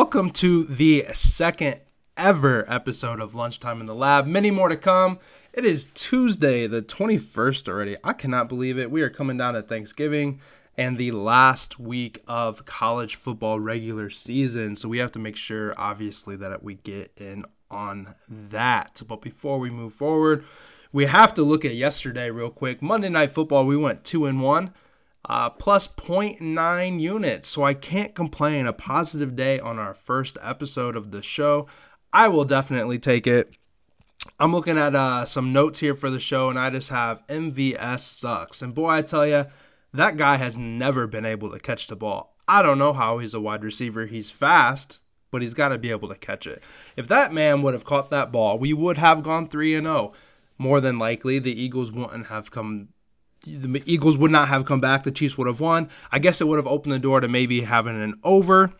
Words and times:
Welcome 0.00 0.30
to 0.34 0.62
the 0.62 1.06
second 1.12 1.80
ever 2.16 2.64
episode 2.72 3.18
of 3.18 3.34
Lunchtime 3.34 3.80
in 3.80 3.86
the 3.86 3.96
Lab. 3.96 4.28
Many 4.28 4.52
more 4.52 4.68
to 4.68 4.76
come. 4.76 5.18
It 5.52 5.64
is 5.64 5.88
Tuesday, 5.92 6.68
the 6.68 6.82
21st 6.82 7.66
already. 7.66 7.96
I 8.04 8.12
cannot 8.12 8.48
believe 8.48 8.78
it. 8.78 8.92
We 8.92 9.02
are 9.02 9.10
coming 9.10 9.36
down 9.38 9.54
to 9.54 9.62
Thanksgiving 9.62 10.40
and 10.76 10.98
the 10.98 11.10
last 11.10 11.80
week 11.80 12.22
of 12.28 12.64
college 12.64 13.16
football 13.16 13.58
regular 13.58 14.08
season. 14.08 14.76
So 14.76 14.88
we 14.88 14.98
have 14.98 15.10
to 15.10 15.18
make 15.18 15.34
sure, 15.34 15.74
obviously, 15.76 16.36
that 16.36 16.62
we 16.62 16.76
get 16.76 17.10
in 17.16 17.44
on 17.68 18.14
that. 18.28 19.02
But 19.04 19.20
before 19.20 19.58
we 19.58 19.68
move 19.68 19.94
forward, 19.94 20.44
we 20.92 21.06
have 21.06 21.34
to 21.34 21.42
look 21.42 21.64
at 21.64 21.74
yesterday 21.74 22.30
real 22.30 22.50
quick. 22.50 22.80
Monday 22.80 23.08
Night 23.08 23.32
Football, 23.32 23.66
we 23.66 23.76
went 23.76 24.04
2 24.04 24.26
and 24.26 24.40
1 24.44 24.72
uh, 25.24 25.50
plus 25.50 25.88
0.9 25.88 27.00
units. 27.00 27.48
So 27.48 27.64
I 27.64 27.74
can't 27.74 28.14
complain. 28.14 28.66
A 28.66 28.72
positive 28.72 29.36
day 29.36 29.58
on 29.58 29.78
our 29.78 29.94
first 29.94 30.38
episode 30.42 30.96
of 30.96 31.10
the 31.10 31.22
show. 31.22 31.66
I 32.12 32.28
will 32.28 32.44
definitely 32.44 32.98
take 32.98 33.26
it. 33.26 33.54
I'm 34.38 34.52
looking 34.52 34.78
at 34.78 34.94
uh, 34.94 35.24
some 35.26 35.52
notes 35.52 35.80
here 35.80 35.94
for 35.94 36.10
the 36.10 36.20
show, 36.20 36.50
and 36.50 36.58
I 36.58 36.70
just 36.70 36.88
have 36.90 37.26
MVS 37.28 38.00
sucks. 38.00 38.62
And 38.62 38.74
boy, 38.74 38.88
I 38.88 39.02
tell 39.02 39.26
you, 39.26 39.46
that 39.92 40.16
guy 40.16 40.36
has 40.36 40.56
never 40.56 41.06
been 41.06 41.24
able 41.24 41.50
to 41.50 41.58
catch 41.58 41.86
the 41.86 41.96
ball. 41.96 42.36
I 42.46 42.62
don't 42.62 42.78
know 42.78 42.92
how 42.92 43.18
he's 43.18 43.34
a 43.34 43.40
wide 43.40 43.62
receiver. 43.62 44.06
He's 44.06 44.30
fast, 44.30 44.98
but 45.30 45.42
he's 45.42 45.54
got 45.54 45.68
to 45.68 45.78
be 45.78 45.90
able 45.90 46.08
to 46.08 46.14
catch 46.14 46.46
it. 46.46 46.62
If 46.96 47.08
that 47.08 47.32
man 47.32 47.62
would 47.62 47.74
have 47.74 47.84
caught 47.84 48.10
that 48.10 48.32
ball, 48.32 48.58
we 48.58 48.72
would 48.72 48.98
have 48.98 49.22
gone 49.22 49.48
3 49.48 49.74
and 49.76 49.86
0. 49.86 50.12
More 50.56 50.80
than 50.80 50.98
likely, 50.98 51.38
the 51.38 51.58
Eagles 51.58 51.92
wouldn't 51.92 52.26
have 52.26 52.50
come 52.50 52.88
the 53.56 53.82
Eagles 53.86 54.18
would 54.18 54.30
not 54.30 54.48
have 54.48 54.64
come 54.64 54.80
back. 54.80 55.04
The 55.04 55.10
Chiefs 55.10 55.38
would 55.38 55.46
have 55.46 55.60
won. 55.60 55.88
I 56.12 56.18
guess 56.18 56.40
it 56.40 56.48
would 56.48 56.58
have 56.58 56.66
opened 56.66 56.92
the 56.92 56.98
door 56.98 57.20
to 57.20 57.28
maybe 57.28 57.62
having 57.62 58.00
an 58.00 58.18
over, 58.22 58.74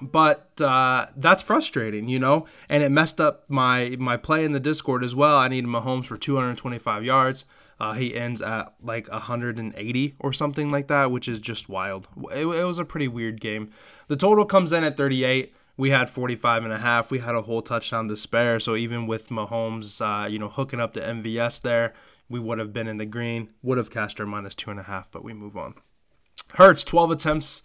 but 0.00 0.52
uh, 0.60 1.06
that's 1.16 1.42
frustrating, 1.42 2.08
you 2.08 2.18
know. 2.18 2.46
And 2.68 2.82
it 2.82 2.90
messed 2.90 3.20
up 3.20 3.44
my 3.48 3.96
my 3.98 4.16
play 4.16 4.44
in 4.44 4.52
the 4.52 4.60
Discord 4.60 5.04
as 5.04 5.14
well. 5.14 5.38
I 5.38 5.48
needed 5.48 5.68
Mahomes 5.68 6.06
for 6.06 6.16
225 6.16 7.04
yards. 7.04 7.44
Uh, 7.78 7.92
he 7.92 8.14
ends 8.14 8.40
at 8.40 8.72
like 8.82 9.10
180 9.10 10.16
or 10.18 10.32
something 10.32 10.70
like 10.70 10.88
that, 10.88 11.10
which 11.10 11.28
is 11.28 11.38
just 11.38 11.68
wild. 11.68 12.08
It, 12.32 12.46
it 12.46 12.64
was 12.64 12.78
a 12.78 12.86
pretty 12.86 13.08
weird 13.08 13.40
game. 13.40 13.70
The 14.08 14.16
total 14.16 14.46
comes 14.46 14.72
in 14.72 14.82
at 14.82 14.96
38 14.96 15.54
we 15.76 15.90
had 15.90 16.08
45 16.08 16.64
and 16.64 16.72
a 16.72 16.78
half. 16.78 17.10
We 17.10 17.18
had 17.18 17.34
a 17.34 17.42
whole 17.42 17.62
touchdown 17.62 18.08
to 18.08 18.16
spare. 18.16 18.58
So 18.60 18.76
even 18.76 19.06
with 19.06 19.28
Mahomes, 19.28 20.00
uh, 20.00 20.26
you 20.26 20.38
know, 20.38 20.48
hooking 20.48 20.80
up 20.80 20.94
to 20.94 21.00
MVS 21.00 21.60
there, 21.60 21.92
we 22.28 22.40
would 22.40 22.58
have 22.58 22.72
been 22.72 22.88
in 22.88 22.98
the 22.98 23.06
green, 23.06 23.50
would 23.62 23.78
have 23.78 23.90
cashed 23.90 24.20
our 24.20 24.26
minus 24.26 24.54
two 24.54 24.70
and 24.70 24.80
a 24.80 24.84
half, 24.84 25.10
but 25.10 25.24
we 25.24 25.32
move 25.32 25.56
on. 25.56 25.74
Hurts, 26.54 26.84
12 26.84 27.10
attempts 27.10 27.62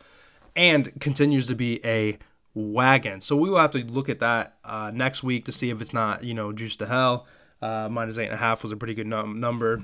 and 0.56 1.00
continues 1.00 1.48
to 1.48 1.56
be 1.56 1.84
a 1.86 2.17
wagon. 2.54 3.22
So 3.22 3.36
we 3.36 3.50
will 3.50 3.59
have 3.59 3.72
to 3.72 3.80
look 3.80 4.09
at 4.09 4.20
that 4.20 4.58
uh, 4.64 4.92
next 4.94 5.23
week 5.23 5.45
to 5.45 5.52
see 5.52 5.70
if 5.70 5.82
it's 5.82 5.94
not, 5.94 6.23
you 6.23 6.34
know, 6.34 6.52
juice 6.52 6.76
to 6.78 6.88
hell. 6.88 7.26
Uh, 7.62 7.88
minus 7.89 8.17
eight 8.17 8.26
and 8.26 8.34
a 8.34 8.38
half 8.38 8.64
was 8.64 8.72
a 8.72 8.76
pretty 8.76 8.94
good 8.94 9.08
num- 9.08 9.39
number. 9.39 9.84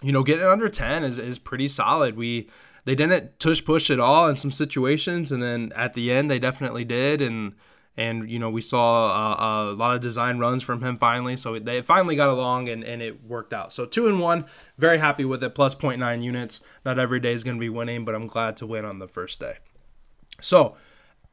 You 0.00 0.12
know, 0.12 0.22
getting 0.22 0.46
under 0.46 0.68
10 0.68 1.04
is, 1.04 1.18
is 1.18 1.38
pretty 1.38 1.68
solid. 1.68 2.16
We 2.16 2.48
they 2.84 2.94
didn't 2.94 3.38
tush 3.38 3.64
push 3.64 3.90
at 3.90 4.00
all 4.00 4.28
in 4.28 4.34
some 4.34 4.50
situations, 4.50 5.30
and 5.30 5.40
then 5.42 5.72
at 5.76 5.94
the 5.94 6.10
end 6.10 6.30
they 6.30 6.40
definitely 6.40 6.84
did. 6.84 7.22
And 7.22 7.54
and 7.96 8.30
you 8.30 8.38
know 8.38 8.50
we 8.50 8.62
saw 8.62 9.10
a, 9.10 9.72
a, 9.72 9.74
lot 9.74 9.94
of 9.94 10.00
design 10.00 10.38
runs 10.38 10.62
from 10.62 10.82
him 10.82 10.96
finally. 10.96 11.36
So 11.36 11.58
they 11.58 11.82
finally 11.82 12.16
got 12.16 12.30
along 12.30 12.68
and, 12.68 12.82
and 12.82 13.02
it 13.02 13.24
worked 13.24 13.52
out. 13.52 13.72
So 13.72 13.84
two 13.84 14.06
and 14.06 14.20
one 14.20 14.46
very 14.78 14.98
happy 14.98 15.24
with 15.24 15.42
it 15.44 15.54
plus 15.54 15.74
0.9 15.74 16.22
units. 16.22 16.60
Not 16.84 16.98
every 16.98 17.20
day 17.20 17.32
is 17.32 17.44
going 17.44 17.56
to 17.56 17.60
be 17.60 17.68
winning 17.68 18.04
but 18.04 18.14
i'm 18.14 18.26
glad 18.26 18.56
to 18.58 18.66
win 18.66 18.84
on 18.84 18.98
the 18.98 19.08
first 19.08 19.40
day. 19.40 19.58
So 20.40 20.76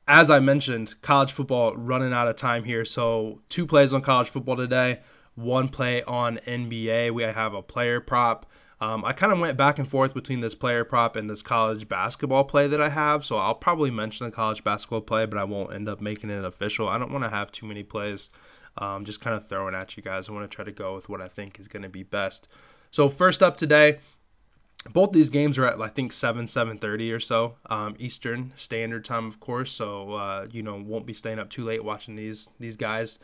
as 0.07 0.29
i 0.29 0.39
mentioned 0.39 1.01
college 1.01 1.31
football 1.31 1.75
running 1.75 2.13
out 2.13 2.27
of 2.27 2.35
time 2.35 2.65
here. 2.65 2.83
So 2.85 3.41
two 3.49 3.65
plays 3.65 3.93
on 3.93 4.01
college 4.01 4.29
football 4.29 4.57
today 4.57 4.99
one 5.35 5.69
play 5.69 6.03
on 6.03 6.37
nba 6.39 7.13
we 7.13 7.23
have 7.23 7.53
a 7.53 7.61
player 7.61 8.01
prop 8.01 8.45
um, 8.81 9.03
I 9.03 9.11
kind 9.13 9.33
of 9.33 9.39
went 9.39 9.57
back 9.57 9.77
and 9.77 9.87
forth 9.87 10.13
between 10.13 10.39
this 10.39 10.55
player 10.55 10.85
prop 10.85 11.15
and 11.15 11.29
this 11.29 11.41
college 11.41 11.89
basketball 11.89 12.45
play 12.45 12.67
that 12.67 12.81
I 12.81 12.89
have, 12.89 13.25
so 13.25 13.37
I'll 13.37 13.55
probably 13.55 13.91
mention 13.91 14.25
the 14.25 14.31
college 14.31 14.63
basketball 14.63 15.01
play, 15.01 15.25
but 15.25 15.37
I 15.37 15.43
won't 15.43 15.73
end 15.73 15.89
up 15.89 15.99
making 15.99 16.29
it 16.29 16.45
official. 16.45 16.87
I 16.87 16.97
don't 16.97 17.11
want 17.11 17.25
to 17.25 17.29
have 17.29 17.51
too 17.51 17.65
many 17.65 17.83
plays, 17.83 18.29
um, 18.77 19.03
just 19.03 19.19
kind 19.19 19.35
of 19.35 19.47
throwing 19.47 19.75
at 19.75 19.97
you 19.97 20.03
guys. 20.03 20.29
I 20.29 20.31
want 20.31 20.49
to 20.49 20.55
try 20.55 20.63
to 20.63 20.71
go 20.71 20.95
with 20.95 21.09
what 21.09 21.21
I 21.21 21.27
think 21.27 21.59
is 21.59 21.67
going 21.67 21.83
to 21.83 21.89
be 21.89 22.03
best. 22.03 22.47
So 22.91 23.09
first 23.09 23.43
up 23.43 23.57
today, 23.57 23.99
both 24.91 25.11
these 25.11 25.29
games 25.29 25.57
are 25.57 25.65
at 25.65 25.79
I 25.81 25.89
think 25.89 26.13
seven 26.13 26.47
seven 26.47 26.77
thirty 26.77 27.11
or 27.11 27.19
so 27.19 27.55
um, 27.69 27.95
Eastern 27.99 28.53
Standard 28.55 29.03
Time, 29.03 29.27
of 29.27 29.39
course. 29.39 29.71
So 29.71 30.13
uh, 30.13 30.47
you 30.51 30.63
know 30.63 30.75
won't 30.77 31.05
be 31.05 31.13
staying 31.13 31.39
up 31.39 31.49
too 31.49 31.65
late 31.65 31.83
watching 31.83 32.15
these 32.15 32.49
these 32.59 32.77
guys. 32.77 33.19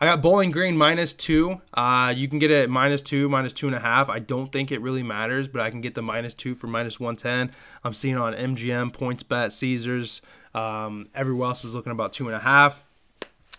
I 0.00 0.06
got 0.06 0.20
Bowling 0.20 0.50
Green 0.50 0.76
minus 0.76 1.14
two. 1.14 1.60
Uh, 1.72 2.12
you 2.14 2.28
can 2.28 2.38
get 2.38 2.50
it 2.50 2.68
minus 2.68 3.00
two, 3.00 3.28
minus 3.28 3.52
two 3.52 3.66
and 3.66 3.76
a 3.76 3.80
half. 3.80 4.08
I 4.08 4.18
don't 4.18 4.50
think 4.50 4.72
it 4.72 4.80
really 4.80 5.02
matters, 5.02 5.46
but 5.46 5.60
I 5.60 5.70
can 5.70 5.80
get 5.80 5.94
the 5.94 6.02
minus 6.02 6.34
two 6.34 6.54
for 6.54 6.66
minus 6.66 6.98
110. 6.98 7.54
I'm 7.84 7.94
seeing 7.94 8.16
on 8.16 8.34
MGM, 8.34 8.92
Points 8.92 9.22
Bet, 9.22 9.52
Caesars. 9.52 10.20
Um, 10.52 11.06
everywhere 11.14 11.48
else 11.48 11.64
is 11.64 11.74
looking 11.74 11.92
about 11.92 12.12
two 12.12 12.26
and 12.26 12.36
a 12.36 12.40
half. 12.40 12.88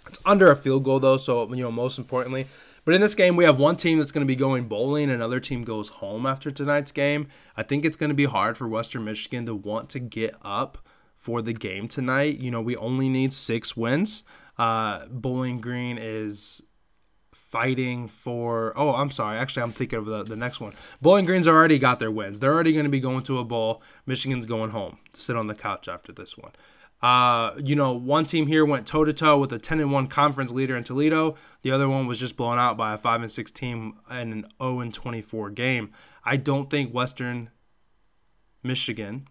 It's 0.07 0.19
under 0.25 0.51
a 0.51 0.55
field 0.55 0.83
goal, 0.83 0.99
though, 0.99 1.17
so, 1.17 1.51
you 1.53 1.63
know, 1.63 1.71
most 1.71 1.97
importantly. 1.97 2.47
But 2.83 2.93
in 2.93 3.01
this 3.01 3.15
game, 3.15 3.35
we 3.35 3.45
have 3.45 3.57
one 3.57 3.77
team 3.77 3.97
that's 3.97 4.11
going 4.11 4.21
to 4.21 4.27
be 4.27 4.35
going 4.35 4.67
bowling, 4.67 5.09
another 5.09 5.39
team 5.39 5.63
goes 5.63 5.89
home 5.89 6.27
after 6.27 6.51
tonight's 6.51 6.91
game. 6.91 7.27
I 7.57 7.63
think 7.63 7.83
it's 7.83 7.97
going 7.97 8.09
to 8.09 8.15
be 8.15 8.25
hard 8.25 8.57
for 8.57 8.67
Western 8.67 9.05
Michigan 9.05 9.47
to 9.47 9.55
want 9.55 9.89
to 9.89 9.99
get 9.99 10.35
up 10.43 10.77
for 11.17 11.41
the 11.41 11.53
game 11.53 11.87
tonight. 11.87 12.39
You 12.39 12.51
know, 12.51 12.61
we 12.61 12.75
only 12.75 13.09
need 13.09 13.33
six 13.33 13.75
wins. 13.75 14.23
Uh, 14.57 15.05
Bowling 15.07 15.59
Green 15.59 15.97
is 15.99 16.61
fighting 17.33 18.07
for. 18.07 18.73
Oh, 18.75 18.95
I'm 18.95 19.11
sorry. 19.11 19.37
Actually, 19.37 19.63
I'm 19.63 19.71
thinking 19.71 19.99
of 19.99 20.05
the, 20.05 20.23
the 20.23 20.35
next 20.35 20.59
one. 20.59 20.73
Bowling 21.01 21.25
Green's 21.25 21.47
already 21.47 21.79
got 21.79 21.99
their 21.99 22.11
wins. 22.11 22.39
They're 22.39 22.53
already 22.53 22.73
going 22.73 22.85
to 22.85 22.89
be 22.89 22.99
going 22.99 23.23
to 23.23 23.39
a 23.39 23.43
bowl. 23.43 23.81
Michigan's 24.05 24.45
going 24.45 24.71
home 24.71 24.97
to 25.13 25.21
sit 25.21 25.35
on 25.35 25.47
the 25.47 25.55
couch 25.55 25.87
after 25.87 26.11
this 26.11 26.37
one. 26.37 26.51
Uh, 27.01 27.53
you 27.63 27.75
know, 27.75 27.93
one 27.93 28.25
team 28.25 28.47
here 28.47 28.65
went 28.65 28.87
toe 28.87 29.05
to 29.05 29.13
toe 29.13 29.37
with 29.37 29.51
a 29.53 29.59
10 29.59 29.79
and 29.79 29.91
1 29.91 30.07
conference 30.07 30.51
leader 30.51 30.75
in 30.75 30.83
Toledo. 30.83 31.35
The 31.61 31.71
other 31.71 31.87
one 31.87 32.07
was 32.07 32.19
just 32.19 32.35
blown 32.35 32.57
out 32.57 32.77
by 32.77 32.93
a 32.93 32.97
5 32.97 33.21
and 33.21 33.31
6 33.31 33.51
team 33.51 33.99
in 34.09 34.31
an 34.31 34.47
0 34.61 34.79
and 34.79 34.93
24 34.93 35.51
game. 35.51 35.91
I 36.23 36.37
don't 36.37 36.69
think 36.69 36.93
Western 36.93 37.51
Michigan 38.63 39.27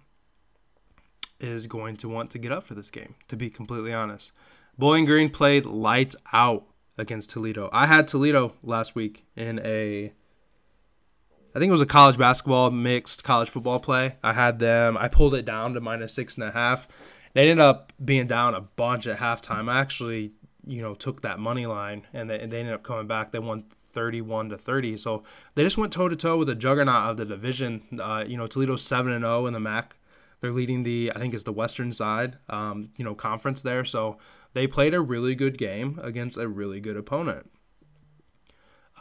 is 1.41 1.67
going 1.67 1.97
to 1.97 2.09
want 2.09 2.31
to 2.31 2.39
get 2.39 2.53
up 2.53 2.63
for 2.65 2.75
this 2.75 2.91
game, 2.91 3.17
to 3.29 3.37
be 3.37 3.51
completely 3.51 3.93
honest. 3.93 4.31
Bowling 4.79 5.05
Green 5.05 5.31
played 5.31 5.67
lights 5.67 6.17
out 6.33 6.65
against 6.99 7.31
Toledo. 7.31 7.69
I 7.73 7.87
had 7.87 8.09
Toledo 8.09 8.55
last 8.63 8.95
week 8.95 9.25
in 9.37 9.61
a 9.61 10.13
I 11.55 11.61
think 11.61 11.69
it 11.69 11.73
was 11.73 11.81
a 11.81 11.87
college 11.87 12.19
basketball 12.19 12.71
mixed 12.73 13.23
college 13.23 13.49
football 13.49 13.79
play. 13.79 14.17
I 14.25 14.33
had 14.33 14.59
them. 14.59 14.97
I 14.99 15.07
pulled 15.07 15.35
it 15.35 15.45
down 15.45 15.75
to 15.75 15.81
minus 15.81 16.13
six 16.13 16.35
and 16.35 16.45
a 16.45 16.51
half. 16.51 16.89
They 17.33 17.43
ended 17.43 17.61
up 17.61 17.93
being 18.05 18.27
down 18.27 18.55
a 18.55 18.61
bunch 18.61 19.07
at 19.07 19.19
halftime. 19.19 19.71
I 19.71 19.81
actually, 19.81 20.33
you 20.67 20.83
know, 20.83 20.95
took 20.95 21.23
that 21.23 21.39
money 21.39 21.67
line 21.67 22.07
and 22.13 22.29
they, 22.29 22.41
and 22.41 22.53
they 22.53 22.59
ended 22.59 22.75
up 22.75 22.83
coming 22.83 23.07
back. 23.07 23.31
They 23.31 23.39
won 23.39 23.65
31 23.93 24.49
to 24.49 24.59
30. 24.59 24.97
So 24.97 25.23
they 25.55 25.63
just 25.63 25.79
went 25.79 25.93
toe 25.93 26.09
to 26.09 26.17
toe 26.17 26.39
with 26.39 26.49
the 26.49 26.57
juggernaut 26.57 27.11
of 27.11 27.17
the 27.19 27.25
division. 27.25 28.01
Uh, 28.03 28.25
you 28.27 28.37
know, 28.37 28.49
Toledo's 28.49 28.83
7 28.83 29.13
and 29.13 29.23
0 29.23 29.47
in 29.47 29.53
the 29.53 29.61
MAC. 29.61 29.97
They're 30.41 30.53
leading 30.53 30.83
the, 30.83 31.13
I 31.15 31.21
think 31.21 31.35
it's 31.35 31.45
the 31.45 31.53
Western 31.53 31.93
side, 31.93 32.37
um, 32.49 32.91
you 32.97 33.05
know, 33.05 33.15
conference 33.15 33.63
there. 33.63 33.85
So 33.85 34.19
they 34.55 34.67
played 34.67 34.95
a 34.95 35.01
really 35.01 35.35
good 35.35 35.59
game 35.59 36.01
against 36.03 36.39
a 36.39 36.49
really 36.49 36.81
good 36.81 36.97
opponent. 36.97 37.51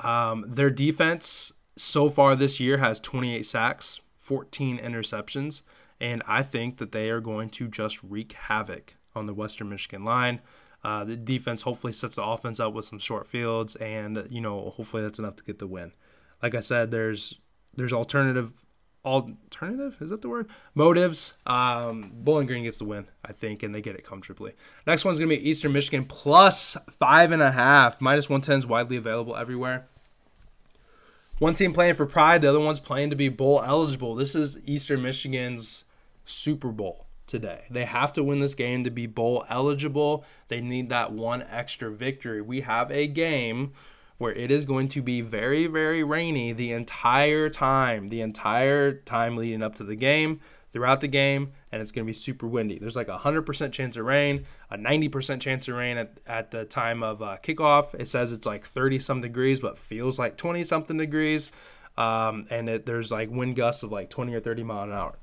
Um, 0.04 0.46
their 0.48 0.70
defense 0.70 1.54
so 1.78 2.10
far 2.10 2.36
this 2.36 2.60
year 2.60 2.78
has 2.78 3.00
28 3.00 3.46
sacks, 3.46 4.02
14 4.18 4.80
interceptions, 4.80 5.62
and 6.00 6.22
I 6.28 6.44
think 6.44 6.78
that 6.78 6.92
they 6.92 7.10
are 7.10 7.22
going 7.22 7.50
to 7.52 7.68
just 7.68 8.04
wreak 8.04 8.34
havoc 8.34 8.98
on 9.16 9.28
the 9.28 9.34
Western 9.34 9.70
Michigan 9.70 10.04
line. 10.04 10.42
Uh, 10.84 11.04
the 11.06 11.16
defense 11.16 11.62
hopefully 11.62 11.94
sets 11.94 12.18
the 12.18 12.24
offense 12.24 12.60
up 12.60 12.74
with 12.74 12.86
some 12.86 13.00
short 13.00 13.28
fields, 13.28 13.76
and 13.78 14.28
you 14.30 14.42
know 14.42 14.72
hopefully 14.72 15.02
that's 15.02 15.20
enough 15.20 15.36
to 15.38 15.44
get 15.44 15.60
the 15.60 15.68
win. 15.68 15.94
Like 16.42 16.56
I 16.56 16.60
said, 16.60 16.92
there's 16.92 17.36
there's 17.76 17.94
alternative 17.94 18.66
alternative? 19.06 19.98
Is 20.00 20.10
that 20.10 20.22
the 20.22 20.30
word? 20.30 20.48
Motives. 20.74 21.34
Um 21.46 22.12
bowling 22.16 22.48
green 22.48 22.64
gets 22.64 22.78
the 22.78 22.86
win 22.86 23.08
i 23.24 23.32
think 23.32 23.64
and 23.64 23.74
they 23.74 23.82
get 23.82 23.96
it 23.96 24.04
comfortably. 24.04 24.54
Next 24.88 25.06
one's 25.06 25.20
gonna 25.20 25.30
be 25.30 25.50
eastern 25.50 25.74
michigan 25.74 26.06
plus 26.06 26.78
five 27.00 27.32
and 27.32 27.42
a 27.42 27.52
half. 27.52 28.02
Minus 28.02 28.30
110 28.30 28.60
is 28.60 28.68
widely 28.68 28.98
available 28.98 29.36
everywhere. 29.36 29.88
One 31.40 31.54
team 31.54 31.74
playing 31.74 31.96
for 31.96 32.06
pride 32.06 32.42
the 32.42 32.50
other 32.50 32.60
one's 32.60 32.80
playing 32.80 33.10
to 33.10 33.16
be 33.16 33.30
bowl 33.30 33.62
eligible. 33.66 34.16
This 34.16 34.36
is 34.36 34.60
eastern 34.66 35.02
michigan's 35.02 35.84
super 36.26 36.70
bowl 36.70 37.08
today. 37.28 37.66
They 37.70 37.86
have 37.86 38.14
to 38.14 38.24
win 38.24 38.40
this 38.40 38.54
game 38.54 38.84
to 38.84 38.92
be 38.92 39.08
bowl 39.08 39.46
eligible. 39.50 40.24
They 40.48 40.62
need 40.62 40.90
that 40.90 41.12
one 41.12 41.44
extra 41.50 41.92
victory. 41.92 42.42
We 42.42 42.62
have 42.62 42.92
a 42.92 43.08
game 43.08 43.74
where 44.24 44.34
it 44.34 44.50
is 44.50 44.64
going 44.64 44.88
to 44.88 45.02
be 45.02 45.20
very, 45.20 45.68
very 45.68 46.02
rainy 46.02 46.54
the 46.54 46.72
entire 46.72 47.50
time, 47.50 48.08
the 48.08 48.22
entire 48.22 48.94
time 48.94 49.36
leading 49.36 49.62
up 49.62 49.76
to 49.76 49.84
the 49.84 49.98
game. 49.98 50.40
throughout 50.72 51.02
the 51.02 51.08
game, 51.08 51.52
and 51.72 51.84
it's 51.84 51.92
going 51.92 52.04
to 52.04 52.12
be 52.12 52.18
super 52.18 52.48
windy. 52.48 52.80
There's 52.80 52.96
like 52.96 53.08
a 53.08 53.20
100% 53.20 53.72
chance 53.72 53.96
of 53.96 54.06
rain, 54.06 54.46
a 54.72 54.78
90% 54.78 55.40
chance 55.40 55.68
of 55.68 55.76
rain 55.76 55.98
at, 55.98 56.18
at 56.26 56.50
the 56.50 56.66
time 56.66 57.04
of 57.04 57.22
uh, 57.22 57.38
kickoff. 57.44 57.94
It 57.94 58.10
says 58.10 58.32
it's 58.32 58.48
like 58.48 58.64
30 58.64 58.98
some 58.98 59.22
degrees, 59.22 59.60
but 59.60 59.78
feels 59.78 60.18
like 60.18 60.36
20 60.36 60.64
something 60.64 60.98
degrees. 60.98 61.52
Um, 61.96 62.48
and 62.50 62.68
it, 62.68 62.88
there's 62.88 63.12
like 63.12 63.30
wind 63.30 63.56
gusts 63.56 63.84
of 63.84 63.92
like 63.92 64.10
20 64.10 64.34
or 64.34 64.40
30 64.40 64.64
mile 64.64 64.86
an 64.86 64.94
hour. 64.94 65.20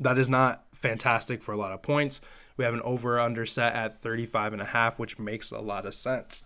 That 0.00 0.16
is 0.16 0.30
not 0.30 0.64
fantastic 0.72 1.42
for 1.42 1.52
a 1.52 1.58
lot 1.58 1.72
of 1.72 1.82
points. 1.82 2.22
We 2.56 2.64
have 2.64 2.72
an 2.72 2.82
over 2.84 3.20
under 3.20 3.44
set 3.44 3.74
at 3.74 4.00
35 4.00 4.54
and 4.54 4.62
a 4.62 4.66
half, 4.66 4.98
which 4.98 5.18
makes 5.18 5.50
a 5.50 5.58
lot 5.58 5.84
of 5.84 5.94
sense. 5.94 6.42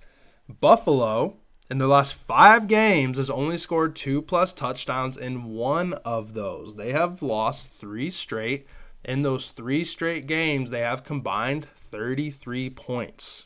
Buffalo 0.48 1.36
in 1.70 1.78
their 1.78 1.88
last 1.88 2.14
five 2.14 2.66
games 2.66 3.18
has 3.18 3.28
only 3.28 3.56
scored 3.56 3.94
two 3.94 4.22
plus 4.22 4.52
touchdowns 4.52 5.16
in 5.16 5.44
one 5.44 5.94
of 6.04 6.34
those. 6.34 6.76
They 6.76 6.92
have 6.92 7.22
lost 7.22 7.72
three 7.72 8.10
straight. 8.10 8.66
In 9.04 9.22
those 9.22 9.48
three 9.48 9.84
straight 9.84 10.26
games, 10.26 10.70
they 10.70 10.80
have 10.80 11.04
combined 11.04 11.66
33 11.66 12.70
points. 12.70 13.44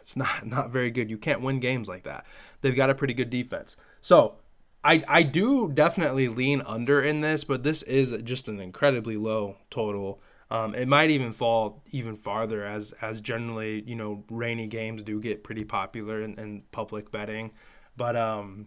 It's 0.00 0.16
not 0.16 0.46
not 0.46 0.70
very 0.70 0.90
good. 0.90 1.10
You 1.10 1.18
can't 1.18 1.42
win 1.42 1.60
games 1.60 1.88
like 1.88 2.04
that. 2.04 2.24
They've 2.60 2.74
got 2.74 2.90
a 2.90 2.94
pretty 2.94 3.14
good 3.14 3.30
defense. 3.30 3.76
So 4.00 4.36
I 4.84 5.02
I 5.08 5.22
do 5.22 5.70
definitely 5.72 6.28
lean 6.28 6.62
under 6.66 7.02
in 7.02 7.20
this, 7.20 7.42
but 7.42 7.62
this 7.62 7.82
is 7.82 8.14
just 8.22 8.48
an 8.48 8.60
incredibly 8.60 9.16
low 9.16 9.56
total. 9.70 10.20
Um, 10.50 10.74
it 10.74 10.86
might 10.86 11.10
even 11.10 11.32
fall 11.32 11.82
even 11.90 12.16
farther 12.16 12.64
as 12.64 12.92
as 13.00 13.20
generally 13.20 13.82
you 13.86 13.94
know 13.94 14.24
rainy 14.30 14.66
games 14.66 15.02
do 15.02 15.20
get 15.20 15.42
pretty 15.42 15.64
popular 15.64 16.22
in, 16.22 16.38
in 16.38 16.62
public 16.70 17.10
betting, 17.10 17.52
but 17.96 18.16
um, 18.16 18.66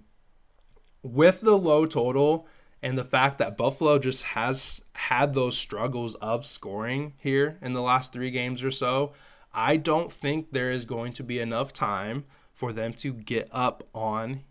with 1.04 1.42
the 1.42 1.58
low 1.58 1.86
total 1.86 2.48
and 2.82 2.98
the 2.98 3.04
fact 3.04 3.38
that 3.40 3.58
Buffalo 3.58 3.98
just 4.00 4.24
has 4.24 4.82
had 4.94 5.34
those 5.34 5.58
struggles 5.58 6.16
of 6.16 6.46
scoring 6.46 7.14
here 7.18 7.58
in 7.62 7.74
the 7.74 7.82
last 7.82 8.14
three 8.14 8.30
games 8.30 8.64
or 8.64 8.72
so, 8.72 9.14
I 9.54 9.78
don't 9.78 10.12
think 10.12 10.52
there 10.52 10.72
is 10.72 10.86
going 10.86 11.14
to 11.14 11.24
be 11.24 11.40
enough 11.40 11.74
time 11.74 12.26
for 12.54 12.72
them 12.72 12.94
to 12.94 13.14
get 13.14 13.48
up 13.52 13.88
on 13.94 14.42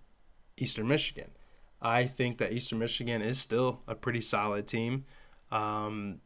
Eastern 0.57 0.89
Michigan. 0.89 1.31
I 1.81 2.07
think 2.07 2.39
that 2.39 2.53
Eastern 2.53 2.79
Michigan 2.79 3.23
is 3.23 3.39
still 3.39 3.83
a 3.87 3.95
pretty 3.95 4.21
solid 4.21 4.67
team. 4.67 5.05
Um, 5.53 6.21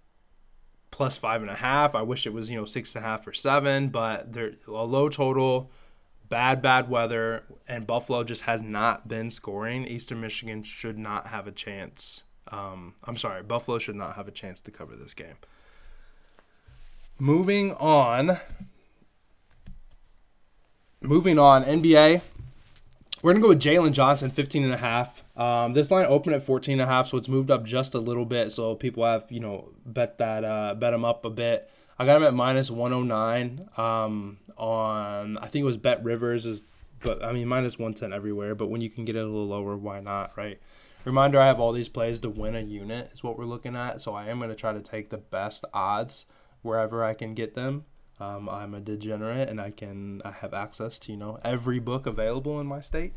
plus 1.01 1.17
five 1.17 1.41
and 1.41 1.51
a 1.51 1.55
half. 1.55 1.95
I 1.95 2.03
wish 2.03 2.27
it 2.27 2.35
was, 2.35 2.51
you 2.51 2.59
know, 2.59 2.67
six 2.67 2.95
and 2.95 3.03
a 3.03 3.09
half 3.09 3.27
or 3.27 3.33
seven, 3.33 3.89
but 3.89 4.35
they're 4.35 4.57
a 4.69 4.85
low 4.85 5.09
total, 5.09 5.71
bad, 6.29 6.61
bad 6.61 6.91
weather, 6.91 7.45
and 7.67 7.87
Buffalo 7.87 8.23
just 8.23 8.43
has 8.43 8.61
not 8.63 9.09
been 9.09 9.31
scoring. 9.31 9.87
Eastern 9.87 10.21
Michigan 10.21 10.63
should 10.63 10.99
not 10.99 11.29
have 11.29 11.47
a 11.47 11.53
chance. 11.53 12.25
Um, 12.49 12.97
I'm 13.05 13.17
sorry, 13.17 13.43
Buffalo 13.43 13.79
should 13.79 13.95
not 13.95 14.17
have 14.17 14.29
a 14.29 14.31
chance 14.31 14.61
to 14.61 14.71
cover 14.71 14.95
this 14.95 15.15
game. 15.15 15.37
Moving 17.19 17.73
on. 17.77 18.37
Moving 21.01 21.39
on, 21.39 21.65
NBA. 21.65 22.21
We're 23.23 23.35
going 23.35 23.43
to 23.43 23.45
go 23.45 23.49
with 23.51 23.61
Jalen 23.61 23.93
Johnson, 23.93 24.31
15 24.31 24.65
and 24.65 24.73
a 24.73 24.79
half. 24.79 25.23
Um, 25.37 25.75
this 25.75 25.91
line 25.91 26.07
opened 26.07 26.37
at 26.37 26.43
14 26.43 26.81
and 26.81 26.81
a 26.81 26.87
half, 26.87 27.09
so 27.09 27.19
it's 27.19 27.29
moved 27.29 27.51
up 27.51 27.65
just 27.65 27.93
a 27.93 27.99
little 27.99 28.25
bit. 28.25 28.51
So 28.51 28.75
people 28.75 29.05
have, 29.05 29.27
you 29.29 29.41
know, 29.41 29.73
bet 29.85 30.17
that, 30.19 30.43
uh, 30.43 30.75
bet 30.75 30.95
him 30.95 31.05
up 31.05 31.27
a 31.27 31.31
bit. 31.31 31.71
I 31.99 32.07
got 32.07 32.17
him 32.17 32.23
at 32.23 32.33
minus 32.33 32.71
109 32.71 33.69
um, 33.77 34.39
on, 34.57 35.37
I 35.37 35.47
think 35.49 35.65
it 35.65 35.67
was 35.67 35.77
Bet 35.77 36.03
Rivers, 36.03 36.47
is, 36.47 36.63
but 37.01 37.23
I 37.23 37.33
mean, 37.33 37.47
minus 37.47 37.79
110 37.79 38.11
everywhere. 38.11 38.55
But 38.55 38.69
when 38.69 38.81
you 38.81 38.89
can 38.89 39.05
get 39.05 39.17
it 39.17 39.23
a 39.23 39.27
little 39.27 39.49
lower, 39.49 39.77
why 39.77 40.01
not, 40.01 40.35
right? 40.39 40.59
Reminder 41.05 41.39
I 41.39 41.47
have 41.47 41.61
all 41.61 41.73
these 41.73 41.91
plays 41.91 42.21
to 42.21 42.31
win 42.31 42.57
a 42.57 42.61
unit, 42.61 43.11
is 43.13 43.23
what 43.23 43.37
we're 43.37 43.45
looking 43.45 43.77
at. 43.77 44.01
So 44.01 44.15
I 44.15 44.29
am 44.29 44.39
going 44.39 44.49
to 44.49 44.57
try 44.57 44.73
to 44.73 44.81
take 44.81 45.11
the 45.11 45.19
best 45.19 45.67
odds 45.75 46.25
wherever 46.63 47.05
I 47.05 47.13
can 47.13 47.35
get 47.35 47.55
them. 47.55 47.85
Um, 48.21 48.49
I'm 48.49 48.75
a 48.75 48.81
degenerate 48.81 49.49
and 49.49 49.61
I 49.61 49.71
can 49.71 50.21
I 50.25 50.33
have 50.33 50.53
access 50.53 50.99
to 51.01 51.13
you 51.13 51.19
know 51.19 51.39
every 51.43 51.79
book 51.79 52.07
available 52.07 52.61
in 52.61 52.67
my 52.67 52.81
state. 52.81 53.15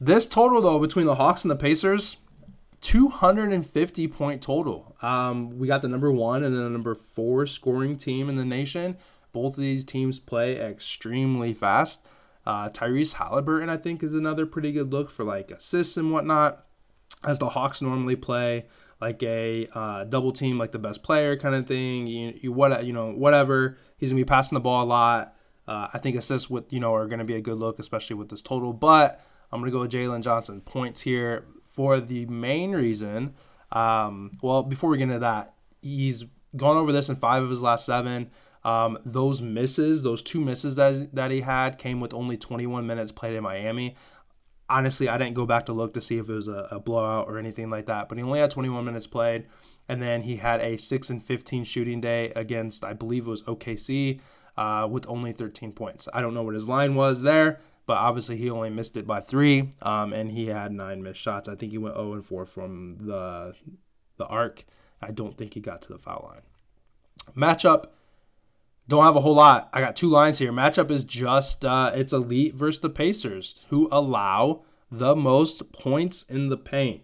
This 0.00 0.26
total 0.26 0.60
though 0.60 0.78
between 0.78 1.06
the 1.06 1.14
Hawks 1.14 1.42
and 1.42 1.50
the 1.50 1.56
Pacers, 1.56 2.18
250 2.82 4.08
point 4.08 4.42
total. 4.42 4.94
Um, 5.00 5.58
we 5.58 5.66
got 5.66 5.82
the 5.82 5.88
number 5.88 6.12
one 6.12 6.44
and 6.44 6.54
the 6.54 6.68
number 6.68 6.94
four 6.94 7.46
scoring 7.46 7.96
team 7.96 8.28
in 8.28 8.36
the 8.36 8.44
nation. 8.44 8.98
Both 9.32 9.54
of 9.54 9.60
these 9.62 9.84
teams 9.84 10.18
play 10.18 10.60
extremely 10.60 11.54
fast. 11.54 12.00
Uh, 12.44 12.68
Tyrese 12.68 13.14
Halliburton 13.14 13.70
I 13.70 13.76
think 13.78 14.02
is 14.02 14.14
another 14.14 14.44
pretty 14.44 14.72
good 14.72 14.92
look 14.92 15.10
for 15.10 15.24
like 15.24 15.50
assists 15.50 15.96
and 15.96 16.12
whatnot, 16.12 16.66
as 17.24 17.38
the 17.38 17.50
Hawks 17.50 17.80
normally 17.80 18.16
play 18.16 18.66
like 19.02 19.20
a 19.24 19.66
uh, 19.74 20.04
double 20.04 20.30
team, 20.30 20.58
like 20.58 20.70
the 20.70 20.78
best 20.78 21.02
player 21.02 21.36
kind 21.36 21.56
of 21.56 21.66
thing. 21.66 22.06
You, 22.06 22.38
you 22.40 22.52
what 22.52 22.84
you 22.86 22.92
know 22.92 23.10
whatever. 23.10 23.76
He's 23.96 24.10
gonna 24.10 24.20
be 24.20 24.24
passing 24.24 24.54
the 24.54 24.60
ball 24.60 24.84
a 24.84 24.86
lot. 24.86 25.34
Uh, 25.66 25.88
I 25.92 25.98
think 25.98 26.14
assists 26.14 26.48
with 26.48 26.72
you 26.72 26.78
know 26.78 26.94
are 26.94 27.08
gonna 27.08 27.24
be 27.24 27.34
a 27.34 27.40
good 27.40 27.58
look, 27.58 27.80
especially 27.80 28.14
with 28.14 28.28
this 28.28 28.40
total. 28.40 28.72
But 28.72 29.20
I'm 29.50 29.60
gonna 29.60 29.72
go 29.72 29.80
with 29.80 29.90
Jalen 29.90 30.22
Johnson 30.22 30.60
points 30.60 31.00
here 31.00 31.46
for 31.68 31.98
the 31.98 32.26
main 32.26 32.70
reason. 32.72 33.34
Um, 33.72 34.30
well, 34.40 34.62
before 34.62 34.88
we 34.88 34.98
get 34.98 35.04
into 35.04 35.18
that, 35.18 35.52
he's 35.80 36.24
gone 36.54 36.76
over 36.76 36.92
this 36.92 37.08
in 37.08 37.16
five 37.16 37.42
of 37.42 37.50
his 37.50 37.60
last 37.60 37.84
seven. 37.84 38.30
Um, 38.64 38.98
those 39.04 39.40
misses, 39.40 40.04
those 40.04 40.22
two 40.22 40.40
misses 40.40 40.76
that, 40.76 41.12
that 41.12 41.32
he 41.32 41.40
had, 41.40 41.78
came 41.78 41.98
with 41.98 42.14
only 42.14 42.36
21 42.36 42.86
minutes 42.86 43.10
played 43.10 43.34
in 43.34 43.42
Miami 43.42 43.96
honestly, 44.72 45.08
I 45.08 45.18
didn't 45.18 45.34
go 45.34 45.46
back 45.46 45.66
to 45.66 45.72
look 45.72 45.94
to 45.94 46.00
see 46.00 46.18
if 46.18 46.28
it 46.28 46.32
was 46.32 46.48
a, 46.48 46.68
a, 46.70 46.80
blowout 46.80 47.28
or 47.28 47.38
anything 47.38 47.70
like 47.70 47.86
that. 47.86 48.08
But 48.08 48.18
he 48.18 48.24
only 48.24 48.40
had 48.40 48.50
21 48.50 48.84
minutes 48.84 49.06
played, 49.06 49.46
and 49.88 50.02
then 50.02 50.22
he 50.22 50.36
had 50.36 50.60
a 50.60 50.76
six 50.76 51.10
and 51.10 51.22
15 51.22 51.64
shooting 51.64 52.00
day 52.00 52.32
against, 52.34 52.82
I 52.84 52.92
believe 52.92 53.26
it 53.26 53.30
was 53.30 53.42
OKC, 53.42 54.20
uh, 54.56 54.88
with 54.90 55.06
only 55.08 55.32
13 55.32 55.72
points. 55.72 56.08
I 56.12 56.20
don't 56.20 56.34
know 56.34 56.42
what 56.42 56.54
his 56.54 56.68
line 56.68 56.94
was 56.94 57.22
there, 57.22 57.60
but 57.86 57.98
obviously 57.98 58.36
he 58.36 58.50
only 58.50 58.70
missed 58.70 58.96
it 58.96 59.06
by 59.06 59.20
three, 59.20 59.70
um, 59.82 60.12
and 60.12 60.30
he 60.32 60.46
had 60.46 60.72
nine 60.72 61.02
missed 61.02 61.20
shots. 61.20 61.48
I 61.48 61.54
think 61.54 61.72
he 61.72 61.78
went 61.78 61.96
0 61.96 62.14
and 62.14 62.24
4 62.24 62.46
from 62.46 62.96
the 63.00 63.54
the 64.18 64.26
arc. 64.26 64.64
I 65.00 65.10
don't 65.10 65.36
think 65.36 65.54
he 65.54 65.60
got 65.60 65.82
to 65.82 65.88
the 65.88 65.98
foul 65.98 66.30
line. 66.32 66.42
Matchup 67.36 67.86
don't 68.88 69.04
have 69.04 69.16
a 69.16 69.20
whole 69.20 69.34
lot. 69.34 69.68
I 69.72 69.80
got 69.80 69.96
two 69.96 70.10
lines 70.10 70.38
here. 70.38 70.52
Matchup 70.52 70.90
is 70.90 71.04
just 71.04 71.64
uh, 71.64 71.92
it's 71.94 72.12
elite 72.12 72.54
versus 72.54 72.80
the 72.80 72.90
Pacers, 72.90 73.60
who 73.68 73.88
allow 73.92 74.62
the 74.90 75.16
most 75.16 75.72
points 75.72 76.22
in 76.24 76.48
the 76.48 76.56
paint. 76.56 77.02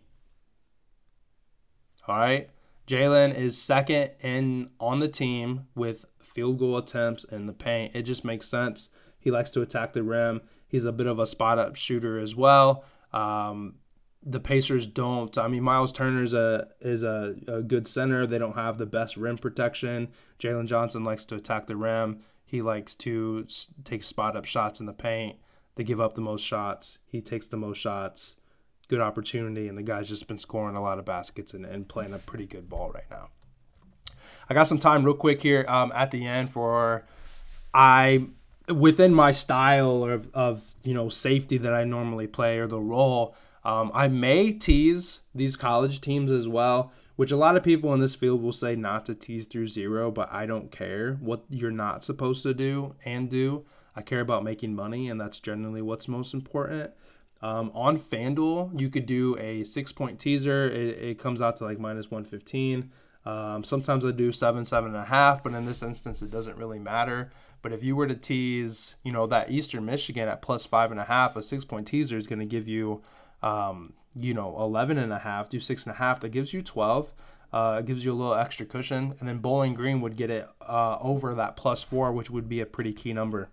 All 2.06 2.16
right, 2.16 2.50
Jalen 2.86 3.34
is 3.34 3.60
second 3.60 4.10
in 4.20 4.70
on 4.80 5.00
the 5.00 5.08
team 5.08 5.66
with 5.74 6.06
field 6.22 6.58
goal 6.58 6.78
attempts 6.78 7.24
in 7.24 7.46
the 7.46 7.52
paint. 7.52 7.94
It 7.94 8.02
just 8.02 8.24
makes 8.24 8.48
sense. 8.48 8.90
He 9.18 9.30
likes 9.30 9.50
to 9.52 9.62
attack 9.62 9.92
the 9.92 10.02
rim. 10.02 10.40
He's 10.66 10.84
a 10.84 10.92
bit 10.92 11.06
of 11.06 11.18
a 11.18 11.26
spot 11.26 11.58
up 11.58 11.76
shooter 11.76 12.18
as 12.18 12.34
well. 12.34 12.84
Um, 13.12 13.76
the 14.22 14.40
Pacers 14.40 14.86
don't. 14.86 15.36
I 15.38 15.48
mean, 15.48 15.62
Miles 15.62 15.92
Turner 15.92 16.22
is 16.22 16.34
a 16.34 16.68
is 16.80 17.02
a, 17.02 17.36
a 17.46 17.62
good 17.62 17.86
center. 17.86 18.26
They 18.26 18.38
don't 18.38 18.56
have 18.56 18.78
the 18.78 18.86
best 18.86 19.16
rim 19.16 19.38
protection. 19.38 20.08
Jalen 20.38 20.66
Johnson 20.66 21.04
likes 21.04 21.24
to 21.26 21.36
attack 21.36 21.66
the 21.66 21.76
rim. 21.76 22.20
He 22.44 22.62
likes 22.62 22.94
to 22.96 23.46
take 23.84 24.02
spot 24.02 24.36
up 24.36 24.44
shots 24.44 24.80
in 24.80 24.86
the 24.86 24.92
paint. 24.92 25.36
They 25.76 25.84
give 25.84 26.00
up 26.00 26.14
the 26.14 26.20
most 26.20 26.42
shots. 26.42 26.98
He 27.06 27.20
takes 27.20 27.46
the 27.46 27.56
most 27.56 27.78
shots. 27.78 28.36
Good 28.88 29.00
opportunity, 29.00 29.68
and 29.68 29.76
the 29.76 29.82
guy's 29.82 30.08
just 30.08 30.26
been 30.26 30.38
scoring 30.38 30.74
a 30.74 30.82
lot 30.82 30.98
of 30.98 31.04
baskets 31.04 31.52
and, 31.52 31.66
and 31.66 31.86
playing 31.86 32.14
a 32.14 32.18
pretty 32.18 32.46
good 32.46 32.70
ball 32.70 32.90
right 32.90 33.08
now. 33.10 33.28
I 34.48 34.54
got 34.54 34.66
some 34.66 34.78
time 34.78 35.04
real 35.04 35.14
quick 35.14 35.42
here 35.42 35.64
um, 35.68 35.92
at 35.94 36.10
the 36.10 36.26
end 36.26 36.50
for 36.50 37.06
I 37.74 38.28
within 38.68 39.14
my 39.14 39.32
style 39.32 40.04
of, 40.04 40.34
of 40.34 40.74
you 40.82 40.94
know 40.94 41.08
safety 41.08 41.58
that 41.58 41.74
I 41.74 41.84
normally 41.84 42.26
play 42.26 42.58
or 42.58 42.66
the 42.66 42.80
role. 42.80 43.34
Um, 43.68 43.90
I 43.92 44.08
may 44.08 44.52
tease 44.52 45.20
these 45.34 45.54
college 45.54 46.00
teams 46.00 46.30
as 46.30 46.48
well, 46.48 46.90
which 47.16 47.30
a 47.30 47.36
lot 47.36 47.54
of 47.54 47.62
people 47.62 47.92
in 47.92 48.00
this 48.00 48.14
field 48.14 48.40
will 48.40 48.50
say 48.50 48.74
not 48.74 49.04
to 49.04 49.14
tease 49.14 49.46
through 49.46 49.66
zero, 49.68 50.10
but 50.10 50.32
I 50.32 50.46
don't 50.46 50.72
care 50.72 51.18
what 51.20 51.44
you're 51.50 51.70
not 51.70 52.02
supposed 52.02 52.42
to 52.44 52.54
do 52.54 52.94
and 53.04 53.28
do. 53.28 53.66
I 53.94 54.00
care 54.00 54.20
about 54.20 54.42
making 54.42 54.74
money, 54.74 55.10
and 55.10 55.20
that's 55.20 55.38
generally 55.38 55.82
what's 55.82 56.08
most 56.08 56.32
important. 56.32 56.92
Um, 57.42 57.70
on 57.74 57.98
FanDuel, 57.98 58.80
you 58.80 58.88
could 58.88 59.04
do 59.04 59.36
a 59.38 59.64
six 59.64 59.92
point 59.92 60.18
teaser. 60.18 60.66
It, 60.70 60.98
it 61.02 61.18
comes 61.18 61.42
out 61.42 61.58
to 61.58 61.64
like 61.64 61.78
minus 61.78 62.10
115. 62.10 62.90
Um, 63.26 63.64
sometimes 63.64 64.02
I 64.02 64.12
do 64.12 64.32
seven, 64.32 64.64
seven 64.64 64.94
and 64.94 65.02
a 65.02 65.04
half, 65.04 65.42
but 65.42 65.52
in 65.52 65.66
this 65.66 65.82
instance, 65.82 66.22
it 66.22 66.30
doesn't 66.30 66.56
really 66.56 66.78
matter. 66.78 67.30
But 67.60 67.74
if 67.74 67.84
you 67.84 67.96
were 67.96 68.06
to 68.06 68.14
tease, 68.14 68.94
you 69.02 69.12
know, 69.12 69.26
that 69.26 69.50
Eastern 69.50 69.84
Michigan 69.84 70.26
at 70.26 70.40
plus 70.40 70.64
five 70.64 70.90
and 70.90 70.98
a 70.98 71.04
half, 71.04 71.36
a 71.36 71.42
six 71.42 71.66
point 71.66 71.86
teaser 71.86 72.16
is 72.16 72.26
going 72.26 72.38
to 72.38 72.46
give 72.46 72.66
you 72.66 73.02
um, 73.42 73.94
you 74.14 74.34
know, 74.34 74.56
11 74.58 74.98
and 74.98 75.12
a 75.12 75.20
half, 75.20 75.48
do 75.48 75.60
six 75.60 75.84
and 75.84 75.94
a 75.94 75.98
half, 75.98 76.20
that 76.20 76.30
gives 76.30 76.52
you 76.52 76.62
12. 76.62 77.12
Uh, 77.50 77.80
gives 77.80 78.04
you 78.04 78.12
a 78.12 78.14
little 78.14 78.34
extra 78.34 78.66
cushion. 78.66 79.14
And 79.18 79.26
then 79.26 79.38
Bowling 79.38 79.72
Green 79.72 80.02
would 80.02 80.16
get 80.16 80.28
it 80.28 80.46
uh, 80.60 80.98
over 81.00 81.34
that 81.34 81.56
plus 81.56 81.82
four, 81.82 82.12
which 82.12 82.28
would 82.28 82.46
be 82.46 82.60
a 82.60 82.66
pretty 82.66 82.92
key 82.92 83.14
number. 83.14 83.48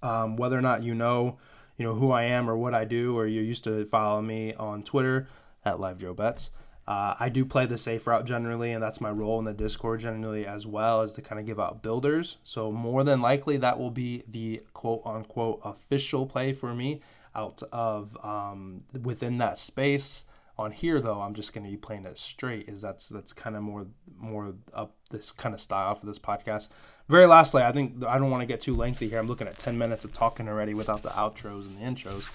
Um, 0.00 0.36
whether 0.36 0.56
or 0.56 0.60
not 0.60 0.84
you 0.84 0.94
know, 0.94 1.36
you 1.76 1.84
know 1.84 1.94
who 1.94 2.12
I 2.12 2.22
am 2.22 2.48
or 2.48 2.56
what 2.56 2.72
I 2.72 2.84
do, 2.84 3.18
or 3.18 3.26
you're 3.26 3.42
used 3.42 3.64
to 3.64 3.84
follow 3.86 4.22
me 4.22 4.54
on 4.54 4.84
Twitter 4.84 5.28
at 5.64 5.80
Live 5.80 5.98
Joe 5.98 6.14
Bets. 6.14 6.50
Uh, 6.86 7.14
I 7.18 7.28
do 7.28 7.44
play 7.44 7.66
the 7.66 7.78
safe 7.78 8.06
route 8.06 8.26
generally, 8.26 8.70
and 8.72 8.82
that's 8.82 9.00
my 9.00 9.10
role 9.10 9.38
in 9.38 9.44
the 9.44 9.52
Discord 9.52 10.00
generally 10.00 10.46
as 10.46 10.66
well, 10.66 11.02
is 11.02 11.12
to 11.14 11.22
kind 11.22 11.40
of 11.40 11.46
give 11.46 11.60
out 11.60 11.82
builders. 11.82 12.38
So 12.44 12.70
more 12.70 13.02
than 13.02 13.20
likely, 13.20 13.56
that 13.56 13.78
will 13.78 13.90
be 13.90 14.22
the 14.28 14.62
quote 14.72 15.02
unquote 15.04 15.60
official 15.64 16.26
play 16.26 16.52
for 16.52 16.74
me 16.74 17.00
out 17.34 17.62
of 17.72 18.16
um, 18.24 18.84
within 19.02 19.38
that 19.38 19.58
space. 19.58 20.24
On 20.58 20.72
here 20.72 21.00
though, 21.00 21.22
I'm 21.22 21.32
just 21.32 21.54
going 21.54 21.64
to 21.64 21.70
be 21.70 21.78
playing 21.78 22.04
it 22.04 22.18
straight. 22.18 22.68
Is 22.68 22.82
that's 22.82 23.08
that's 23.08 23.32
kind 23.32 23.56
of 23.56 23.62
more 23.62 23.86
more 24.18 24.54
up 24.74 24.94
this 25.10 25.32
kind 25.32 25.54
of 25.54 25.60
style 25.60 25.94
for 25.94 26.04
this 26.04 26.18
podcast. 26.18 26.68
Very 27.08 27.26
lastly, 27.26 27.62
I 27.62 27.72
think 27.72 28.04
I 28.04 28.18
don't 28.18 28.30
want 28.30 28.42
to 28.42 28.46
get 28.46 28.60
too 28.60 28.74
lengthy 28.74 29.08
here. 29.08 29.18
I'm 29.18 29.26
looking 29.26 29.48
at 29.48 29.58
10 29.58 29.78
minutes 29.78 30.04
of 30.04 30.12
talking 30.12 30.48
already 30.48 30.74
without 30.74 31.02
the 31.02 31.08
outros 31.10 31.64
and 31.64 31.78
the 31.78 31.82
intros. 31.82 32.28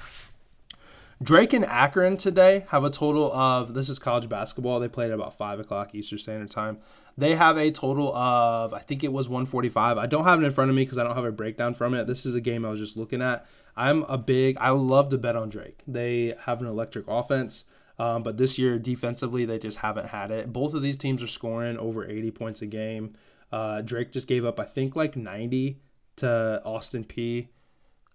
Drake 1.23 1.53
and 1.53 1.63
Akron 1.63 2.17
today 2.17 2.65
have 2.69 2.83
a 2.83 2.89
total 2.89 3.31
of 3.31 3.73
this 3.73 3.87
is 3.87 3.99
college 3.99 4.27
basketball. 4.27 4.81
They 4.81 4.89
played 4.89 5.11
at 5.11 5.13
about 5.13 5.37
five 5.37 5.59
o'clock 5.59 5.95
Eastern 5.95 6.19
Standard 6.19 6.51
Time. 6.51 6.79
They 7.17 7.35
have 7.35 7.57
a 7.57 7.71
total 7.71 8.13
of 8.13 8.73
I 8.73 8.79
think 8.79 9.03
it 9.03 9.13
was 9.13 9.29
145. 9.29 9.97
I 9.97 10.07
don't 10.07 10.25
have 10.25 10.41
it 10.41 10.45
in 10.45 10.51
front 10.51 10.69
of 10.69 10.75
me 10.75 10.83
because 10.83 10.97
I 10.97 11.03
don't 11.03 11.15
have 11.15 11.23
a 11.23 11.31
breakdown 11.31 11.73
from 11.73 11.93
it. 11.93 12.05
This 12.05 12.25
is 12.25 12.35
a 12.35 12.41
game 12.41 12.65
I 12.65 12.69
was 12.69 12.79
just 12.79 12.97
looking 12.97 13.21
at. 13.21 13.45
I'm 13.77 14.03
a 14.03 14.17
big 14.17 14.57
I 14.59 14.69
love 14.69 15.09
to 15.09 15.17
bet 15.17 15.35
on 15.35 15.49
Drake. 15.49 15.81
They 15.87 16.35
have 16.45 16.61
an 16.61 16.67
electric 16.67 17.05
offense. 17.07 17.65
Um, 17.97 18.23
but 18.23 18.37
this 18.37 18.57
year 18.57 18.77
defensively 18.77 19.45
they 19.45 19.57
just 19.57 19.77
haven't 19.79 20.09
had 20.09 20.29
it. 20.31 20.51
Both 20.51 20.73
of 20.73 20.81
these 20.81 20.97
teams 20.97 21.23
are 21.23 21.27
scoring 21.27 21.77
over 21.77 22.05
80 22.09 22.31
points 22.31 22.61
a 22.61 22.65
game. 22.65 23.15
Uh, 23.51 23.81
Drake 23.81 24.11
just 24.11 24.27
gave 24.27 24.45
up 24.45 24.59
I 24.59 24.65
think 24.65 24.95
like 24.95 25.15
90 25.15 25.79
to 26.17 26.61
Austin 26.65 27.03
Peay. 27.03 27.47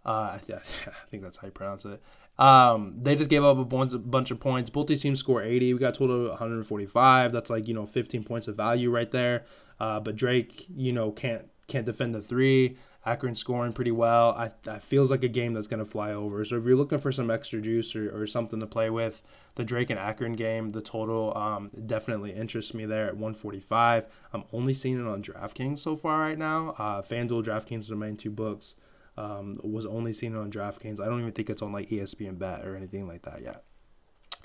Uh, 0.05 0.33
I, 0.35 0.40
th- 0.45 0.59
I 0.87 1.09
think 1.11 1.23
that's 1.23 1.38
how 1.38 1.47
you 1.47 1.52
pronounce 1.52 1.85
it. 1.85 2.02
Um, 2.38 2.95
they 2.99 3.17
just 3.17 3.29
gave 3.29 3.45
up 3.45 3.59
a 3.59 3.64
bunch, 3.64 3.93
a 3.93 3.99
bunch 3.99 4.31
of 4.31 4.40
points. 4.40 4.71
Both 4.71 4.87
these 4.87 5.02
teams 5.02 5.19
score 5.19 5.43
80. 5.43 5.75
We 5.75 5.79
got 5.79 5.95
total 5.95 6.29
145. 6.29 7.33
That's 7.33 7.50
like 7.50 7.69
you 7.69 7.75
know 7.75 7.87
15 7.87 8.25
points 8.25 8.49
of 8.49 8.57
value 8.57 8.90
right 8.90 9.11
there. 9.11 9.45
Uh, 9.79 10.00
but 10.00 10.17
Drake, 10.17 10.67
you 10.75 10.93
know, 10.93 11.11
can't 11.11 11.47
can't 11.69 11.85
defend 11.85 12.14
the 12.14 12.23
three. 12.23 12.79
Akron 13.04 13.35
scoring 13.35 13.73
pretty 13.73 13.90
well. 13.90 14.30
I 14.33 14.52
that 14.64 14.83
feels 14.83 15.11
like 15.11 15.23
a 15.23 15.28
game 15.28 15.54
that's 15.54 15.66
gonna 15.66 15.85
fly 15.85 16.12
over. 16.12 16.45
So 16.45 16.57
if 16.57 16.64
you're 16.64 16.76
looking 16.76 16.99
for 16.99 17.12
some 17.12 17.30
extra 17.30 17.61
juice 17.61 17.97
or, 17.97 18.23
or 18.23 18.26
something 18.26 18.61
to 18.61 18.66
play 18.66 18.90
with, 18.90 19.23
the 19.54 19.64
Drake 19.64 19.90
and 19.90 19.99
Akron 19.99 20.35
game, 20.35 20.71
the 20.71 20.83
total 20.83 21.37
um, 21.37 21.71
definitely 21.87 22.33
interests 22.33 22.75
me 22.75 22.85
there 22.87 23.07
at 23.07 23.14
145. 23.14 24.07
I'm 24.33 24.45
only 24.52 24.75
seeing 24.75 25.00
it 25.00 25.09
on 25.09 25.23
DraftKings 25.23 25.78
so 25.78 25.97
far 25.97 26.21
right 26.21 26.38
now. 26.38 26.71
Uh, 26.78 27.02
FanDuel, 27.02 27.45
DraftKings 27.45 27.87
are 27.87 27.90
the 27.90 27.97
main 27.97 28.16
two 28.16 28.30
books 28.30 28.75
um, 29.16 29.61
was 29.62 29.87
only 29.87 30.12
seen 30.12 30.37
on 30.37 30.50
DraftKings. 30.50 31.00
I 31.00 31.07
don't 31.07 31.21
even 31.21 31.33
think 31.33 31.50
it's 31.50 31.62
on 31.62 31.73
like 31.73 31.88
ESPN 31.90 32.38
Bet 32.38 32.64
or 32.66 32.76
anything 32.76 33.07
like 33.07 33.23
that 33.23 33.42
yet. 33.42 33.64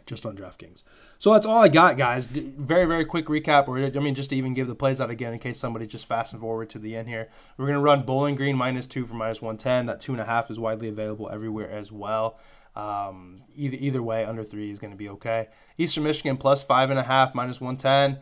Just 0.05 0.25
on 0.25 0.37
DraftKings. 0.37 0.83
So 1.17 1.33
that's 1.33 1.45
all 1.45 1.57
I 1.57 1.67
got, 1.67 1.97
guys. 1.97 2.27
Very, 2.27 2.85
very 2.85 3.05
quick 3.05 3.25
recap. 3.25 3.67
Or 3.67 3.79
I 3.79 3.89
mean, 3.89 4.13
just 4.13 4.29
to 4.29 4.35
even 4.35 4.53
give 4.53 4.67
the 4.67 4.75
plays 4.75 5.01
out 5.01 5.09
again 5.09 5.33
in 5.33 5.39
case 5.39 5.59
somebody 5.59 5.87
just 5.87 6.05
fast 6.05 6.35
forward 6.37 6.69
to 6.71 6.79
the 6.79 6.95
end 6.95 7.09
here. 7.09 7.29
We're 7.57 7.67
gonna 7.67 7.79
run 7.79 8.03
Bowling 8.03 8.35
Green 8.35 8.55
minus 8.55 8.85
two 8.85 9.05
for 9.05 9.15
minus 9.15 9.41
one 9.41 9.57
ten. 9.57 9.87
That 9.87 10.01
two 10.01 10.11
and 10.11 10.21
a 10.21 10.25
half 10.25 10.51
is 10.51 10.59
widely 10.59 10.89
available 10.89 11.29
everywhere 11.31 11.71
as 11.71 11.91
well. 11.91 12.39
Um, 12.75 13.41
either 13.55 13.77
either 13.79 14.03
way, 14.03 14.25
under 14.25 14.43
three 14.43 14.69
is 14.69 14.77
gonna 14.79 14.95
be 14.95 15.09
okay. 15.09 15.47
Eastern 15.77 16.03
Michigan 16.03 16.37
plus 16.37 16.61
five 16.61 16.89
and 16.91 16.99
a 16.99 17.03
half 17.03 17.33
minus 17.33 17.59
one 17.59 17.77
ten 17.77 18.19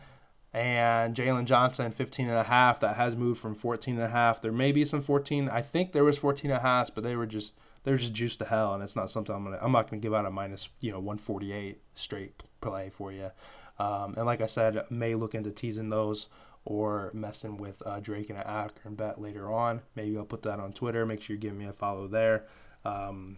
and 0.54 1.16
Jalen 1.16 1.46
Johnson 1.46 1.90
15 1.90 2.28
and 2.28 2.38
a 2.38 2.44
half 2.44 2.78
that 2.78 2.94
has 2.94 3.16
moved 3.16 3.40
from 3.40 3.56
14 3.56 3.96
and 3.96 4.04
a 4.04 4.08
half 4.08 4.40
there 4.40 4.52
may 4.52 4.70
be 4.70 4.84
some 4.84 5.02
14 5.02 5.48
I 5.48 5.60
think 5.60 5.92
there 5.92 6.04
was 6.04 6.16
14 6.16 6.52
and 6.52 6.58
a 6.58 6.62
half 6.62 6.94
but 6.94 7.02
they 7.02 7.16
were 7.16 7.26
just 7.26 7.54
they're 7.84 7.96
just 7.96 8.12
juiced 8.12 8.40
to 8.40 8.44
hell 8.46 8.74
and 8.74 8.82
it's 8.82 8.96
not 8.96 9.10
something 9.10 9.34
I'm 9.34 9.44
gonna 9.44 9.58
I'm 9.62 9.72
not 9.72 9.88
gonna 9.88 10.00
give 10.00 10.14
out 10.14 10.26
a 10.26 10.30
minus 10.30 10.68
you 10.80 10.90
know 10.90 10.98
148 10.98 11.80
straight 11.94 12.42
play 12.60 12.90
for 12.90 13.12
you 13.12 13.30
um, 13.78 14.14
and 14.16 14.26
like 14.26 14.40
I 14.40 14.46
said 14.46 14.84
may 14.90 15.14
look 15.14 15.34
into 15.34 15.50
teasing 15.50 15.90
those 15.90 16.28
or 16.64 17.10
messing 17.12 17.56
with 17.56 17.82
uh, 17.84 18.00
Drake 18.00 18.30
and 18.30 18.38
an 18.38 18.46
Akron 18.46 18.94
bet 18.94 19.20
later 19.20 19.52
on. 19.52 19.82
Maybe 19.94 20.16
I'll 20.16 20.24
put 20.24 20.42
that 20.42 20.60
on 20.60 20.72
Twitter. 20.72 21.04
Make 21.04 21.22
sure 21.22 21.36
you 21.36 21.40
give 21.40 21.54
me 21.54 21.66
a 21.66 21.72
follow 21.72 22.06
there. 22.06 22.46
Um, 22.84 23.36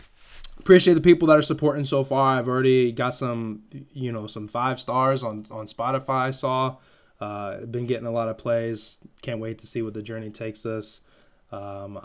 appreciate 0.59 0.95
the 0.95 1.01
people 1.01 1.29
that 1.29 1.39
are 1.39 1.43
supporting 1.43 1.85
so 1.85 2.03
far. 2.03 2.39
I've 2.39 2.49
already 2.49 2.93
got 2.93 3.15
some 3.15 3.63
you 3.93 4.13
know 4.13 4.27
some 4.27 4.49
five 4.49 4.81
stars 4.81 5.23
on 5.23 5.47
on 5.51 5.67
Spotify 5.67 6.35
saw. 6.35 6.77
Uh, 7.21 7.65
been 7.65 7.87
getting 7.87 8.07
a 8.07 8.11
lot 8.11 8.29
of 8.29 8.37
plays. 8.37 8.99
Can't 9.23 9.41
wait 9.41 9.59
to 9.59 9.67
see 9.67 9.83
what 9.83 9.95
the 9.95 10.03
journey 10.03 10.31
takes 10.31 10.67
us. 10.67 11.01
Um, 11.51 11.99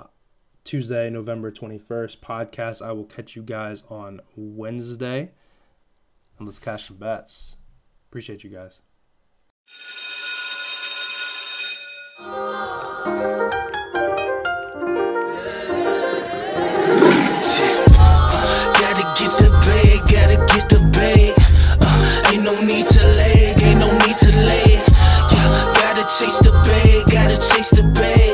Tuesday, 0.63 1.09
November 1.09 1.51
21st 1.51 2.19
podcast. 2.19 2.81
I 2.85 2.91
will 2.91 3.05
catch 3.05 3.35
you 3.35 3.41
guys 3.41 3.83
on 3.89 4.21
Wednesday. 4.35 5.31
And 6.37 6.47
let's 6.47 6.59
cash 6.59 6.87
some 6.87 6.97
bets. 6.97 7.57
Appreciate 8.09 8.43
you 8.43 8.49
guys. 8.49 8.79
Gotta 18.79 19.03
get 19.17 19.31
the 19.37 19.49
bag, 19.65 19.99
gotta 20.11 20.37
get 20.53 20.69
the 20.69 20.79
bag. 20.91 21.33
Uh, 21.81 22.31
ain't 22.33 22.43
no 22.43 22.59
need 22.61 22.87
to 22.87 23.03
lag, 23.17 23.61
ain't 23.63 23.79
no 23.79 23.91
need 24.05 24.17
to 24.17 24.37
lag. 24.41 24.61
Yeah, 25.31 25.73
gotta 25.75 26.03
chase 26.03 26.39
the 26.39 26.51
bag, 26.65 27.05
gotta 27.11 27.37
chase 27.37 27.69
the 27.71 27.83
bag. 27.83 28.30